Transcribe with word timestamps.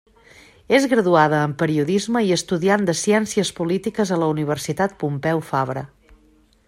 És 0.77 0.85
graduada 0.93 1.41
en 1.47 1.51
Periodisme 1.59 2.23
i 2.29 2.33
estudiant 2.37 2.87
de 2.87 2.95
Ciències 3.03 3.53
Polítiques 3.61 4.15
a 4.17 4.21
la 4.23 4.31
Universitat 4.37 4.97
Pompeu 5.05 5.45
Fabra. 5.53 5.87